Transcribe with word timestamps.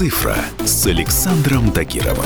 «Цифра» 0.00 0.34
с 0.64 0.86
Александром 0.86 1.72
Тагировым. 1.72 2.24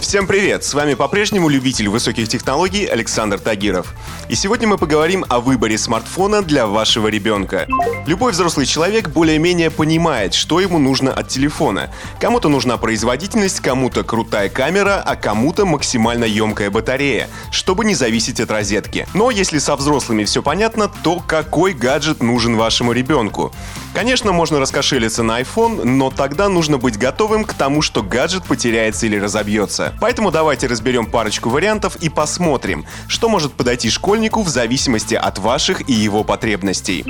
Всем 0.00 0.26
привет! 0.26 0.64
С 0.64 0.72
вами 0.72 0.94
по-прежнему 0.94 1.50
любитель 1.50 1.90
высоких 1.90 2.26
технологий 2.26 2.86
Александр 2.86 3.38
Тагиров. 3.38 3.92
И 4.30 4.34
сегодня 4.34 4.66
мы 4.66 4.78
поговорим 4.78 5.26
о 5.28 5.40
выборе 5.40 5.76
смартфона 5.76 6.40
для 6.40 6.66
вашего 6.66 7.08
ребенка. 7.08 7.66
Любой 8.06 8.32
взрослый 8.32 8.64
человек 8.64 9.10
более-менее 9.10 9.70
понимает, 9.70 10.32
что 10.32 10.58
ему 10.58 10.78
нужно 10.78 11.12
от 11.12 11.28
телефона. 11.28 11.90
Кому-то 12.18 12.48
нужна 12.48 12.78
производительность, 12.78 13.60
кому-то 13.60 14.04
крутая 14.04 14.48
камера, 14.48 15.02
а 15.04 15.16
кому-то 15.16 15.66
максимально 15.66 16.24
емкая 16.24 16.70
батарея, 16.70 17.28
чтобы 17.50 17.84
не 17.84 17.94
зависеть 17.94 18.40
от 18.40 18.50
розетки. 18.50 19.06
Но 19.12 19.30
если 19.30 19.58
со 19.58 19.76
взрослыми 19.76 20.24
все 20.24 20.42
понятно, 20.42 20.90
то 21.02 21.22
какой 21.26 21.74
гаджет 21.74 22.22
нужен 22.22 22.56
вашему 22.56 22.92
ребенку? 22.92 23.52
Конечно, 23.94 24.32
можно 24.32 24.58
раскошелиться 24.58 25.22
на 25.22 25.40
iPhone, 25.40 25.84
но 25.84 26.10
тогда 26.10 26.48
нужно 26.48 26.78
быть 26.78 26.98
готовым 26.98 27.44
к 27.44 27.54
тому, 27.54 27.80
что 27.80 28.02
гаджет 28.02 28.44
потеряется 28.44 29.06
или 29.06 29.16
разобьется. 29.16 29.94
Поэтому 30.00 30.32
давайте 30.32 30.66
разберем 30.66 31.06
парочку 31.06 31.48
вариантов 31.48 31.94
и 31.96 32.08
посмотрим, 32.08 32.84
что 33.06 33.28
может 33.28 33.52
подойти 33.52 33.90
школьнику 33.90 34.42
в 34.42 34.48
зависимости 34.48 35.14
от 35.14 35.38
ваших 35.38 35.88
и 35.88 35.92
его 35.92 36.24
потребностей. 36.24 37.04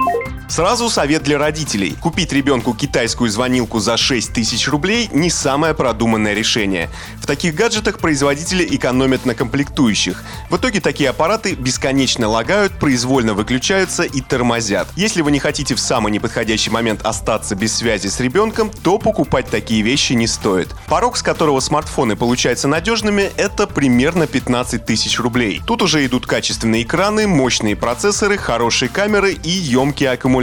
Сразу 0.48 0.90
совет 0.90 1.22
для 1.22 1.38
родителей. 1.38 1.96
Купить 2.00 2.32
ребенку 2.32 2.74
китайскую 2.74 3.30
звонилку 3.30 3.80
за 3.80 3.96
6 3.96 4.32
тысяч 4.32 4.68
рублей 4.68 5.08
не 5.12 5.30
самое 5.30 5.74
продуманное 5.74 6.34
решение. 6.34 6.90
В 7.20 7.26
таких 7.26 7.54
гаджетах 7.54 7.98
производители 7.98 8.64
экономят 8.76 9.24
на 9.24 9.34
комплектующих. 9.34 10.22
В 10.50 10.56
итоге 10.56 10.80
такие 10.80 11.10
аппараты 11.10 11.54
бесконечно 11.54 12.28
лагают, 12.28 12.78
произвольно 12.78 13.32
выключаются 13.32 14.02
и 14.02 14.20
тормозят. 14.20 14.86
Если 14.96 15.22
вы 15.22 15.32
не 15.32 15.38
хотите 15.38 15.74
в 15.74 15.80
самый 15.80 16.12
неподходящий 16.12 16.70
момент 16.70 17.04
остаться 17.04 17.54
без 17.54 17.74
связи 17.74 18.08
с 18.08 18.20
ребенком, 18.20 18.70
то 18.82 18.98
покупать 18.98 19.46
такие 19.50 19.82
вещи 19.82 20.12
не 20.12 20.26
стоит. 20.26 20.68
Порог, 20.86 21.16
с 21.16 21.22
которого 21.22 21.60
смартфоны 21.60 22.16
получаются 22.16 22.68
надежными, 22.68 23.30
это 23.36 23.66
примерно 23.66 24.26
15 24.26 24.84
тысяч 24.84 25.18
рублей. 25.18 25.62
Тут 25.66 25.82
уже 25.82 26.04
идут 26.04 26.26
качественные 26.26 26.82
экраны, 26.82 27.26
мощные 27.26 27.76
процессоры, 27.76 28.36
хорошие 28.36 28.88
камеры 28.88 29.32
и 29.32 29.50
емкие 29.50 30.10
аккумуляторы. 30.10 30.33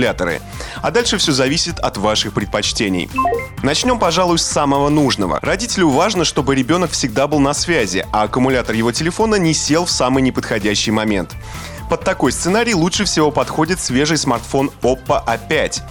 А 0.81 0.91
дальше 0.91 1.17
все 1.17 1.31
зависит 1.31 1.79
от 1.79 1.97
ваших 1.97 2.33
предпочтений. 2.33 3.09
Начнем, 3.63 3.99
пожалуй, 3.99 4.39
с 4.39 4.43
самого 4.43 4.89
нужного. 4.89 5.39
Родителю 5.41 5.89
важно, 5.89 6.25
чтобы 6.25 6.55
ребенок 6.55 6.91
всегда 6.91 7.27
был 7.27 7.39
на 7.39 7.53
связи, 7.53 8.05
а 8.11 8.23
аккумулятор 8.23 8.75
его 8.75 8.91
телефона 8.91 9.35
не 9.35 9.53
сел 9.53 9.85
в 9.85 9.91
самый 9.91 10.23
неподходящий 10.23 10.91
момент. 10.91 11.35
Под 11.89 12.05
такой 12.05 12.31
сценарий 12.31 12.73
лучше 12.73 13.03
всего 13.03 13.31
подходит 13.31 13.81
свежий 13.81 14.17
смартфон 14.17 14.71
Oppo 14.81 15.23
A5. 15.25 15.81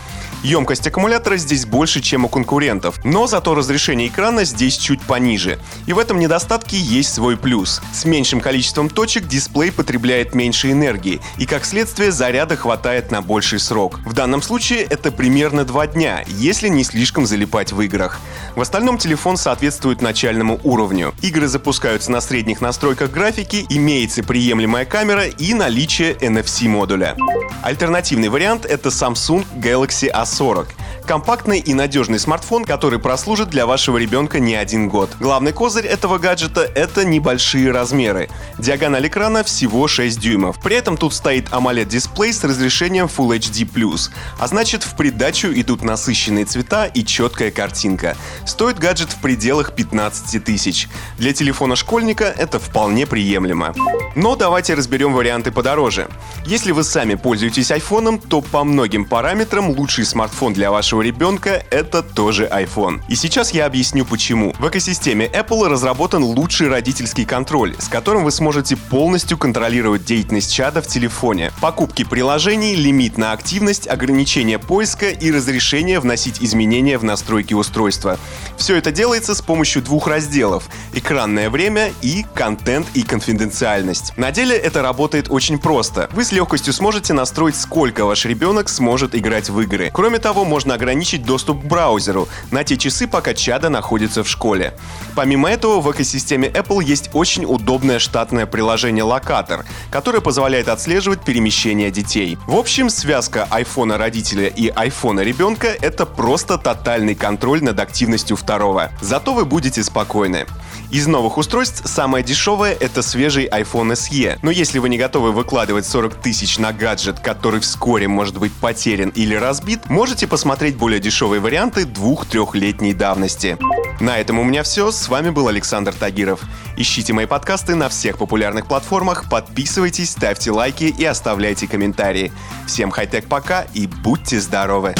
Емкость 0.42 0.86
аккумулятора 0.86 1.36
здесь 1.36 1.66
больше, 1.66 2.00
чем 2.00 2.24
у 2.24 2.28
конкурентов, 2.28 2.96
но 3.04 3.26
зато 3.26 3.54
разрешение 3.54 4.08
экрана 4.08 4.44
здесь 4.44 4.78
чуть 4.78 5.02
пониже. 5.02 5.58
И 5.86 5.92
в 5.92 5.98
этом 5.98 6.18
недостатке 6.18 6.78
есть 6.78 7.12
свой 7.12 7.36
плюс. 7.36 7.82
С 7.92 8.06
меньшим 8.06 8.40
количеством 8.40 8.88
точек 8.88 9.26
дисплей 9.26 9.70
потребляет 9.70 10.34
меньше 10.34 10.70
энергии, 10.70 11.20
и 11.36 11.44
как 11.44 11.66
следствие 11.66 12.10
заряда 12.10 12.56
хватает 12.56 13.10
на 13.10 13.20
больший 13.20 13.58
срок. 13.58 14.00
В 14.06 14.14
данном 14.14 14.40
случае 14.40 14.80
это 14.80 15.12
примерно 15.12 15.64
2 15.64 15.88
дня, 15.88 16.24
если 16.26 16.68
не 16.68 16.84
слишком 16.84 17.26
залипать 17.26 17.72
в 17.72 17.80
играх. 17.82 18.18
В 18.56 18.62
остальном 18.62 18.96
телефон 18.96 19.36
соответствует 19.36 20.00
начальному 20.00 20.58
уровню. 20.64 21.14
Игры 21.20 21.48
запускаются 21.48 22.10
на 22.10 22.22
средних 22.22 22.62
настройках 22.62 23.10
графики, 23.10 23.66
имеется 23.68 24.22
приемлемая 24.22 24.86
камера 24.86 25.26
и 25.26 25.52
наличие 25.52 26.14
NFC-модуля. 26.14 27.16
Альтернативный 27.62 28.30
вариант— 28.30 28.64
это 28.66 28.88
Samsung 28.88 29.44
Galaxy 29.56 30.08
A40. 30.30 30.68
Компактный 31.06 31.58
и 31.58 31.74
надежный 31.74 32.18
смартфон, 32.18 32.64
который 32.64 32.98
прослужит 32.98 33.50
для 33.50 33.66
вашего 33.66 33.96
ребенка 33.96 34.38
не 34.38 34.54
один 34.54 34.88
год. 34.88 35.10
Главный 35.18 35.52
козырь 35.52 35.86
этого 35.86 36.18
гаджета— 36.18 36.60
это 36.74 37.04
небольшие 37.04 37.72
размеры. 37.72 38.28
Диагональ 38.58 39.08
экрана 39.08 39.42
всего 39.42 39.88
6 39.88 40.20
дюймов. 40.20 40.60
При 40.62 40.76
этом 40.76 40.96
тут 40.96 41.12
стоит 41.14 41.48
AMOLED-дисплей 41.48 42.32
с 42.32 42.44
разрешением 42.44 43.06
Full 43.06 43.38
HD+, 43.38 44.10
а 44.38 44.46
значит 44.46 44.84
в 44.84 44.96
придачу 44.96 45.48
идут 45.48 45.82
насыщенные 45.82 46.44
цвета 46.44 46.86
и 46.86 47.04
четкая 47.04 47.50
картинка. 47.50 48.16
Стоит 48.46 48.78
гаджет 48.78 49.10
в 49.10 49.20
пределах 49.20 49.74
15 49.74 50.44
тысяч. 50.44 50.88
Для 51.18 51.32
телефона 51.32 51.74
школьника 51.74 52.24
это 52.24 52.60
вполне 52.60 53.06
приемлемо. 53.06 53.74
Но 54.16 54.34
давайте 54.34 54.74
разберем 54.74 55.14
варианты 55.14 55.52
подороже. 55.52 56.08
Если 56.44 56.72
вы 56.72 56.82
сами 56.82 57.14
пользуетесь 57.14 57.70
айфоном, 57.70 58.18
то 58.18 58.40
по 58.40 58.64
многим 58.64 59.04
параметрам 59.04 59.70
лучший 59.70 60.04
смартфон 60.04 60.52
для 60.52 60.70
вашего 60.70 61.02
ребенка 61.02 61.64
это 61.70 62.02
тоже 62.02 62.46
iPhone. 62.46 63.02
И 63.08 63.14
сейчас 63.14 63.52
я 63.52 63.66
объясню 63.66 64.04
почему. 64.04 64.52
В 64.58 64.68
экосистеме 64.68 65.26
Apple 65.26 65.68
разработан 65.68 66.24
лучший 66.24 66.68
родительский 66.68 67.24
контроль, 67.24 67.76
с 67.78 67.88
которым 67.88 68.24
вы 68.24 68.30
сможете 68.32 68.76
полностью 68.76 69.38
контролировать 69.38 70.04
деятельность 70.04 70.52
чада 70.52 70.82
в 70.82 70.86
телефоне. 70.86 71.52
Покупки 71.60 72.04
приложений, 72.04 72.76
лимит 72.76 73.16
на 73.16 73.32
активность, 73.32 73.86
ограничение 73.86 74.58
поиска 74.58 75.10
и 75.10 75.30
разрешение 75.30 76.00
вносить 76.00 76.42
изменения 76.42 76.98
в 76.98 77.04
настройки 77.04 77.54
устройства. 77.54 78.18
Все 78.56 78.76
это 78.76 78.90
делается 78.90 79.34
с 79.34 79.40
помощью 79.42 79.82
двух 79.82 80.08
разделов– 80.08 80.68
экранное 80.94 81.50
время 81.50 81.92
и 82.02 82.24
контент 82.34 82.86
и 82.94 83.02
конфиденциальность. 83.02 83.99
На 84.16 84.30
деле 84.30 84.56
это 84.56 84.82
работает 84.82 85.26
очень 85.30 85.58
просто. 85.58 86.08
Вы 86.12 86.24
с 86.24 86.32
легкостью 86.32 86.72
сможете 86.72 87.12
настроить, 87.12 87.56
сколько 87.56 88.04
ваш 88.04 88.24
ребенок 88.24 88.68
сможет 88.68 89.14
играть 89.14 89.48
в 89.48 89.60
игры. 89.60 89.90
Кроме 89.92 90.18
того, 90.18 90.44
можно 90.44 90.74
ограничить 90.74 91.24
доступ 91.24 91.62
к 91.62 91.64
браузеру 91.64 92.28
на 92.50 92.64
те 92.64 92.76
часы, 92.76 93.06
пока 93.06 93.34
чада 93.34 93.68
находится 93.68 94.24
в 94.24 94.28
школе. 94.28 94.74
Помимо 95.14 95.50
этого, 95.50 95.80
в 95.80 95.90
экосистеме 95.90 96.48
Apple 96.48 96.82
есть 96.82 97.10
очень 97.12 97.44
удобное 97.44 97.98
штатное 97.98 98.46
приложение 98.46 99.04
Локатор, 99.04 99.64
которое 99.90 100.20
позволяет 100.20 100.68
отслеживать 100.68 101.22
перемещение 101.22 101.90
детей. 101.90 102.38
В 102.46 102.56
общем, 102.56 102.90
связка 102.90 103.46
айфона 103.50 103.98
родителя 103.98 104.48
и 104.48 104.68
айфона 104.68 105.20
ребенка— 105.20 105.68
это 105.80 106.06
просто 106.06 106.58
тотальный 106.58 107.14
контроль 107.14 107.62
над 107.62 107.78
активностью 107.80 108.36
второго. 108.36 108.90
Зато 109.00 109.34
вы 109.34 109.44
будете 109.44 109.82
спокойны. 109.82 110.46
Из 110.90 111.06
новых 111.06 111.38
устройств 111.38 111.82
самое 111.84 112.24
дешевое— 112.24 112.76
это 112.80 113.02
свежий 113.02 113.46
iPhone 113.46 113.92
SE. 113.92 114.38
Но 114.42 114.50
если 114.50 114.80
вы 114.80 114.88
не 114.88 114.98
готовы 114.98 115.30
выкладывать 115.30 115.86
40 115.86 116.16
тысяч 116.16 116.58
на 116.58 116.72
гаджет, 116.72 117.20
который 117.20 117.60
вскоре 117.60 118.08
может 118.08 118.38
быть 118.38 118.52
потерян 118.52 119.10
или 119.10 119.36
разбит, 119.36 119.88
можете 119.88 120.26
посмотреть 120.26 120.76
более 120.76 120.98
дешевые 120.98 121.40
варианты 121.40 121.84
двух-трехлетней 121.84 122.92
давности. 122.92 123.56
На 124.00 124.18
этом 124.18 124.40
у 124.40 124.44
меня 124.44 124.64
все. 124.64 124.90
С 124.90 125.08
вами 125.08 125.30
был 125.30 125.46
Александр 125.46 125.94
Тагиров. 125.94 126.40
Ищите 126.76 127.12
мои 127.12 127.26
подкасты 127.26 127.76
на 127.76 127.88
всех 127.88 128.18
популярных 128.18 128.66
платформах, 128.66 129.30
подписывайтесь, 129.30 130.10
ставьте 130.10 130.50
лайки 130.50 130.84
и 130.84 131.04
оставляйте 131.04 131.68
комментарии. 131.68 132.32
Всем 132.66 132.90
хай-тек 132.90 133.26
пока 133.26 133.62
и 133.74 133.86
будьте 133.86 134.40
здоровы! 134.40 134.94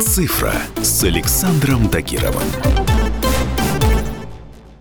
«Цифра» 0.00 0.52
с 0.82 1.02
Александром 1.04 1.88
Тагировым. 1.88 2.42